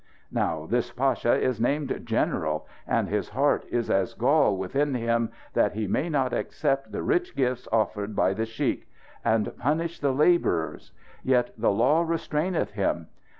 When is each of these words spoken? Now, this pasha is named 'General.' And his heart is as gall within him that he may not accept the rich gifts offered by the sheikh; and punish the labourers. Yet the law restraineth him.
Now, 0.31 0.65
this 0.65 0.91
pasha 0.91 1.35
is 1.35 1.61
named 1.61 1.95
'General.' 2.07 2.67
And 2.87 3.07
his 3.07 3.29
heart 3.29 3.67
is 3.69 3.87
as 3.91 4.15
gall 4.15 4.57
within 4.57 4.95
him 4.95 5.29
that 5.53 5.73
he 5.73 5.85
may 5.85 6.09
not 6.09 6.33
accept 6.33 6.91
the 6.91 7.03
rich 7.03 7.35
gifts 7.35 7.67
offered 7.71 8.15
by 8.15 8.33
the 8.33 8.47
sheikh; 8.47 8.89
and 9.23 9.55
punish 9.59 9.99
the 9.99 10.11
labourers. 10.11 10.91
Yet 11.21 11.51
the 11.55 11.69
law 11.69 12.01
restraineth 12.03 12.71
him. 12.71 13.09